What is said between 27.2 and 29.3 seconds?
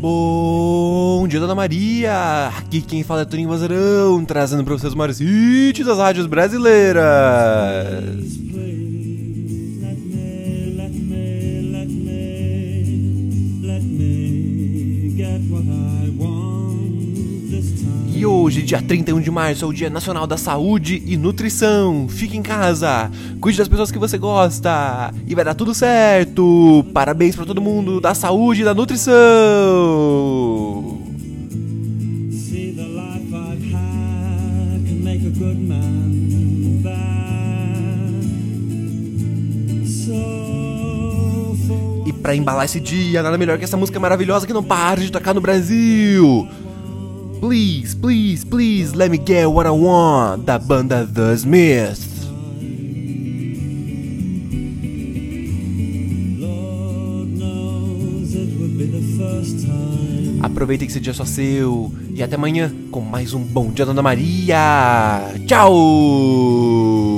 pra todo mundo da saúde e da nutrição.